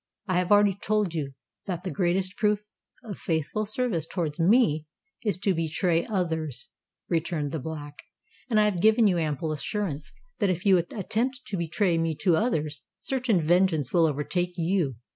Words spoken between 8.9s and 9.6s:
you ample